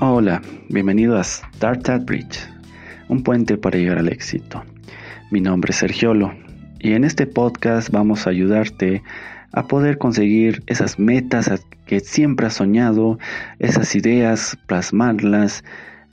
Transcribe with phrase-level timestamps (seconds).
[0.00, 2.40] Hola, bienvenido a Startup Bridge,
[3.08, 4.64] un puente para llegar al éxito.
[5.30, 6.34] Mi nombre es Sergiolo
[6.80, 9.04] y en este podcast vamos a ayudarte
[9.52, 11.48] a poder conseguir esas metas
[11.86, 13.20] que siempre has soñado,
[13.60, 15.62] esas ideas, plasmarlas,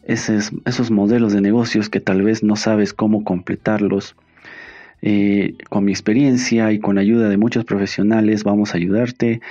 [0.03, 4.15] esos, modelos de negocios que tal vez no sabes cómo completarlos.
[5.01, 9.41] Eh, con mi experiencia y con ayuda de muchos profesionales vamos a ayudarte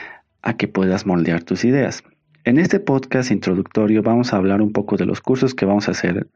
[0.43, 2.05] a que puedas moldear tus ideas.
[2.45, 5.91] En este podcast introductorio vamos a hablar un poco de los cursos que vamos a
[5.91, 6.27] hacer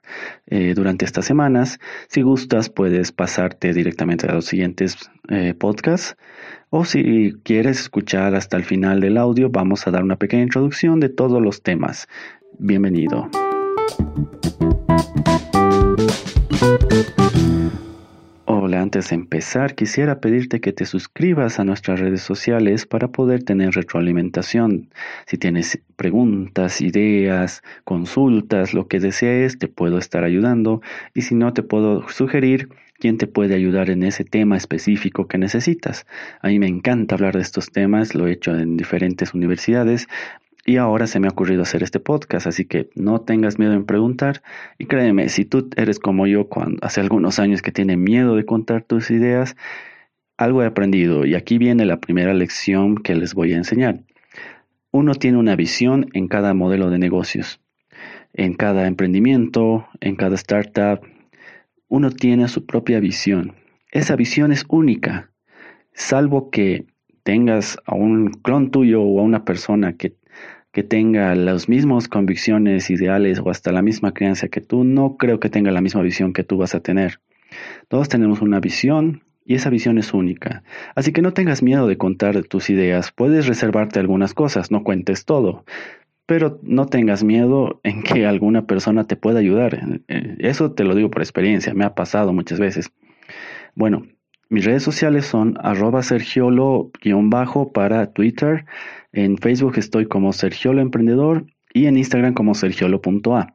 [0.46, 1.80] eh, durante estas semanas.
[2.08, 6.16] Si gustas, puedes pasarte directamente a los siguientes eh, podcasts.
[6.68, 11.00] O si quieres escuchar hasta el final del audio, vamos a dar una pequeña introducción
[11.00, 12.06] de todos los temas.
[12.58, 13.30] Bienvenido.
[18.84, 23.70] Antes de empezar quisiera pedirte que te suscribas a nuestras redes sociales para poder tener
[23.70, 24.90] retroalimentación.
[25.26, 30.82] Si tienes preguntas, ideas, consultas, lo que desees, te puedo estar ayudando
[31.14, 32.68] y si no, te puedo sugerir
[32.98, 36.06] quién te puede ayudar en ese tema específico que necesitas.
[36.42, 40.08] A mí me encanta hablar de estos temas, lo he hecho en diferentes universidades,
[40.66, 43.84] y ahora se me ha ocurrido hacer este podcast, así que no tengas miedo en
[43.84, 44.42] preguntar.
[44.78, 48.46] Y créeme, si tú eres como yo cuando hace algunos años que tiene miedo de
[48.46, 49.56] contar tus ideas,
[50.38, 54.00] algo he aprendido y aquí viene la primera lección que les voy a enseñar.
[54.90, 57.60] Uno tiene una visión en cada modelo de negocios,
[58.32, 61.00] en cada emprendimiento, en cada startup.
[61.88, 63.54] Uno tiene su propia visión.
[63.90, 65.30] Esa visión es única,
[65.92, 66.86] salvo que
[67.22, 70.16] tengas a un clon tuyo o a una persona que
[70.74, 75.38] que tenga las mismas convicciones, ideales o hasta la misma creencia que tú, no creo
[75.38, 77.20] que tenga la misma visión que tú vas a tener.
[77.86, 80.64] Todos tenemos una visión y esa visión es única.
[80.96, 83.12] Así que no tengas miedo de contar tus ideas.
[83.12, 85.64] Puedes reservarte algunas cosas, no cuentes todo.
[86.26, 90.00] Pero no tengas miedo en que alguna persona te pueda ayudar.
[90.08, 92.90] Eh, eso te lo digo por experiencia, me ha pasado muchas veces.
[93.76, 94.08] Bueno,
[94.48, 98.64] mis redes sociales son arroba sergiolo-bajo para Twitter,
[99.12, 103.54] en Facebook estoy como Sergiolo Emprendedor y en Instagram como sergiolo.a.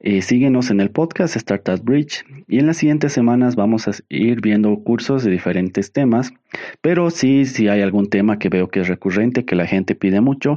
[0.00, 4.40] Eh, síguenos en el podcast Startup Bridge y en las siguientes semanas vamos a ir
[4.40, 6.32] viendo cursos de diferentes temas,
[6.80, 10.20] pero sí, si hay algún tema que veo que es recurrente, que la gente pide
[10.20, 10.56] mucho,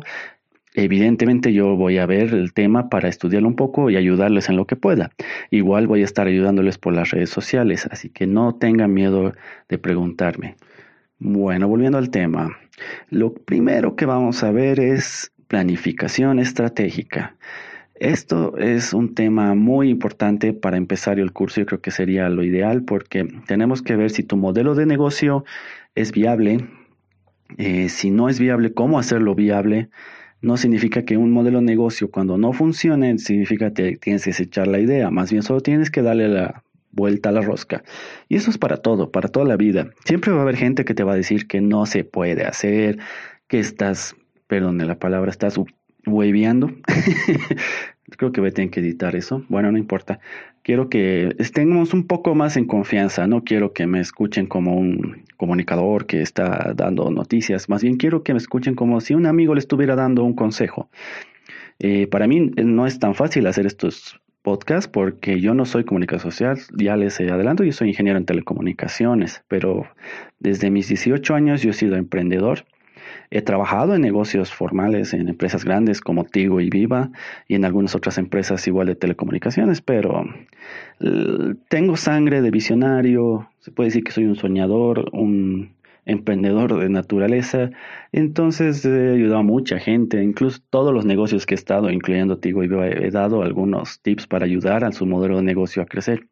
[0.74, 4.66] Evidentemente yo voy a ver el tema para estudiarlo un poco y ayudarles en lo
[4.66, 5.12] que pueda.
[5.50, 9.34] Igual voy a estar ayudándoles por las redes sociales, así que no tengan miedo
[9.68, 10.56] de preguntarme.
[11.20, 12.58] Bueno, volviendo al tema,
[13.10, 17.36] lo primero que vamos a ver es planificación estratégica.
[17.96, 21.62] Esto es un tema muy importante para empezar el curso.
[21.62, 25.44] Yo creo que sería lo ideal porque tenemos que ver si tu modelo de negocio
[25.94, 26.68] es viable.
[27.58, 29.90] Eh, si no es viable, cómo hacerlo viable.
[30.42, 34.68] No significa que un modelo de negocio cuando no funcione, significa que tienes que echar
[34.68, 35.12] la idea.
[35.12, 37.84] Más bien solo tienes que darle la vuelta a la rosca.
[38.28, 39.92] Y eso es para todo, para toda la vida.
[40.06, 42.98] Siempre va a haber gente que te va a decir que no se puede hacer,
[43.48, 44.16] que estás,
[44.48, 45.60] perdón la palabra, estás
[46.06, 46.72] hueveando.
[48.18, 49.44] Creo que voy a tener que editar eso.
[49.50, 50.20] Bueno, no importa.
[50.64, 53.28] Quiero que estemos un poco más en confianza.
[53.28, 57.70] No quiero que me escuchen como un comunicador que está dando noticias.
[57.70, 60.90] Más bien quiero que me escuchen como si un amigo le estuviera dando un consejo.
[61.80, 66.22] Eh, para mí no es tan fácil hacer estos podcast porque yo no soy comunicador
[66.22, 69.88] social, ya les adelanto, yo soy ingeniero en telecomunicaciones, pero
[70.40, 72.66] desde mis 18 años yo he sido emprendedor.
[73.30, 77.12] He trabajado en negocios formales, en empresas grandes como Tigo y Viva
[77.48, 80.26] y en algunas otras empresas igual de telecomunicaciones, pero
[81.70, 87.70] tengo sangre de visionario, se puede decir que soy un soñador, un emprendedor de naturaleza.
[88.12, 92.64] Entonces he ayudado a mucha gente, incluso todos los negocios que he estado, incluyendo Tigo,
[92.64, 96.28] he dado algunos tips para ayudar a su modelo de negocio a crecer.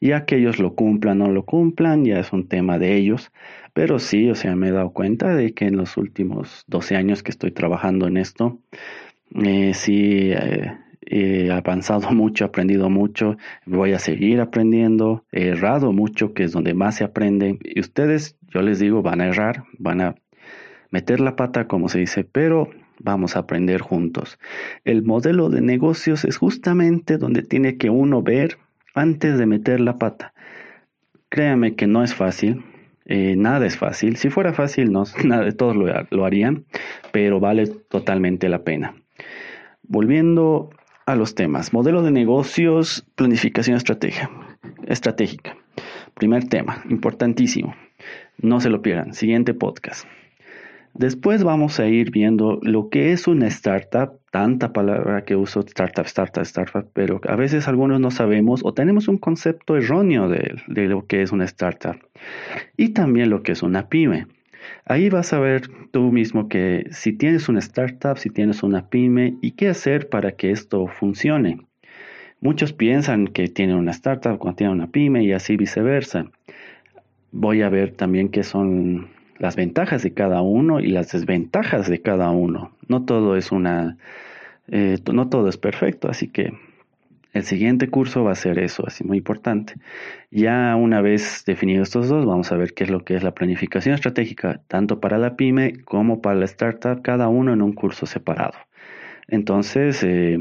[0.00, 3.32] Ya que ellos lo cumplan o no lo cumplan, ya es un tema de ellos.
[3.72, 7.22] Pero sí, o sea, me he dado cuenta de que en los últimos 12 años
[7.22, 8.58] que estoy trabajando en esto,
[9.42, 10.72] eh, sí eh,
[11.06, 16.52] he avanzado mucho, he aprendido mucho, voy a seguir aprendiendo, he errado mucho, que es
[16.52, 17.58] donde más se aprende.
[17.62, 20.14] Y ustedes, yo les digo, van a errar, van a
[20.90, 24.38] meter la pata, como se dice, pero vamos a aprender juntos.
[24.84, 28.58] El modelo de negocios es justamente donde tiene que uno ver
[28.94, 30.32] antes de meter la pata.
[31.28, 32.64] Créame que no es fácil,
[33.06, 34.16] eh, nada es fácil.
[34.16, 36.64] Si fuera fácil, no, nada, todos lo, harían,
[37.12, 38.94] pero vale totalmente la pena.
[39.82, 40.70] Volviendo
[41.06, 41.72] a los temas.
[41.72, 45.56] Modelo de negocios, planificación estratégica.
[46.14, 47.74] Primer tema, importantísimo.
[48.38, 49.12] No se lo pierdan.
[49.14, 50.06] Siguiente podcast.
[50.94, 56.04] Después vamos a ir viendo lo que es una startup, tanta palabra que uso startup,
[56.04, 61.06] startup, startup, pero a veces algunos no sabemos o tenemos un concepto erróneo de, lo
[61.06, 61.96] que es una startup
[62.76, 64.26] y también lo que es una pyme.
[64.84, 65.62] Ahí vas a ver
[65.92, 70.32] tú mismo que si tienes una startup, si tienes una pyme y qué hacer para
[70.32, 71.66] que esto funcione.
[72.40, 76.30] Muchos piensan que tienen una startup cuando tienen una pyme y así viceversa.
[77.30, 79.08] Voy a ver también qué son
[79.42, 82.70] las ventajas de cada uno y las desventajas de cada uno.
[82.86, 83.96] No todo es una,
[84.68, 86.52] eh, no todo es perfecto, así que
[87.32, 89.74] el siguiente curso va a ser eso, así muy importante.
[90.30, 93.34] Ya una vez definidos estos dos, vamos a ver qué es lo que es la
[93.34, 98.06] planificación estratégica, tanto para la pyme como para la startup, cada uno en un curso
[98.06, 98.54] separado.
[99.26, 100.38] Entonces, eh,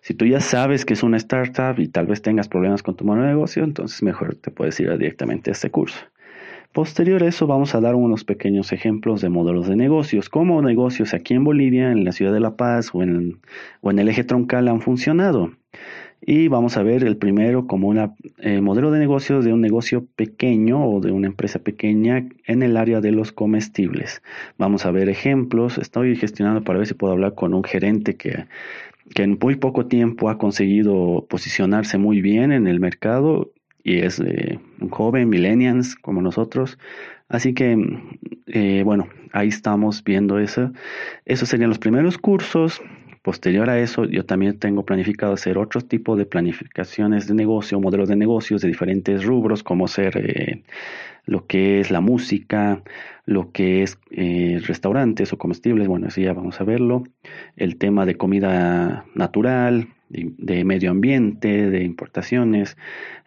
[0.00, 3.04] si tú ya sabes que es una startup y tal vez tengas problemas con tu
[3.04, 6.06] de negocio, entonces mejor te puedes ir directamente a este curso.
[6.72, 11.14] Posterior a eso vamos a dar unos pequeños ejemplos de modelos de negocios, cómo negocios
[11.14, 13.40] aquí en Bolivia, en la ciudad de La Paz o en,
[13.82, 15.52] el eje troncal han funcionado.
[16.20, 20.04] Y vamos a ver el primero como un eh, modelo de negocios de un negocio
[20.14, 24.20] pequeño o de una empresa pequeña en el área de los comestibles.
[24.58, 25.78] Vamos a ver ejemplos.
[25.78, 28.44] Estoy gestionando para ver si puedo hablar con un gerente que,
[29.14, 33.52] que en muy poco tiempo ha conseguido posicionarse muy bien en el mercado
[33.82, 36.78] y es eh, un joven, millennials como nosotros.
[37.28, 37.76] Así que,
[38.46, 40.72] eh, bueno, ahí estamos viendo eso.
[41.24, 42.80] Esos serían los primeros cursos.
[43.22, 48.08] Posterior a eso, yo también tengo planificado hacer otro tipo de planificaciones de negocio, modelos
[48.08, 50.62] de negocios de diferentes rubros, como ser eh,
[51.26, 52.82] lo que es la música,
[53.26, 57.04] lo que es eh, restaurantes o comestibles, bueno, eso ya vamos a verlo,
[57.56, 62.76] el tema de comida natural, de, medio ambiente, de importaciones,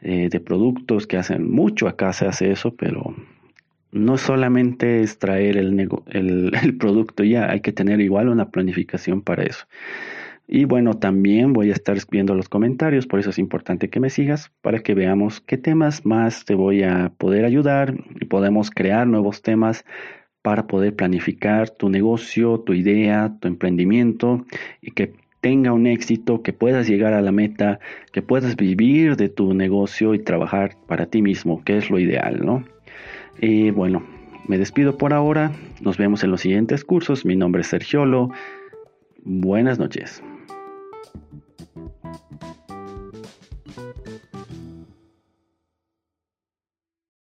[0.02, 3.16] eh, de productos que hacen mucho, acá se hace eso, pero
[3.92, 9.44] no solamente es traer el, el, producto ya, hay que tener igual una planificación para
[9.44, 9.66] eso.
[10.48, 14.10] Y bueno, también voy a estar viendo los comentarios, por eso es importante que me
[14.10, 19.08] sigas para que veamos qué temas más te voy a poder ayudar y podemos crear
[19.08, 19.86] nuevos temas
[20.42, 24.46] para poder planificar tu negocio, tu idea, tu emprendimiento
[24.82, 27.80] y que tenga un éxito, que puedas llegar a la meta,
[28.12, 32.46] que puedas vivir de tu negocio y trabajar para ti mismo, que es lo ideal,
[32.46, 32.64] ¿no?
[33.40, 34.04] Y bueno,
[34.48, 35.52] me despido por ahora.
[35.82, 37.26] Nos vemos en los siguientes cursos.
[37.26, 38.30] Mi nombre es Sergiolo.
[39.24, 40.24] Buenas noches.